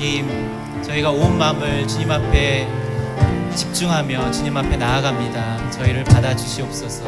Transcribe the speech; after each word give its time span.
주님, 0.00 0.26
저희가 0.82 1.10
온 1.10 1.36
마음을 1.36 1.86
주님 1.86 2.10
앞에 2.10 2.66
집중하며 3.54 4.30
주님 4.30 4.56
앞에 4.56 4.78
나아갑니다. 4.78 5.70
저희를 5.72 6.04
받아주시옵소서. 6.04 7.04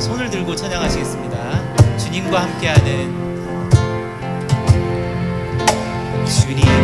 손을 0.00 0.28
들고 0.28 0.56
찬양하시겠습니다. 0.56 1.96
주님과 1.98 2.42
함께하는 2.42 3.28
주님. 6.26 6.77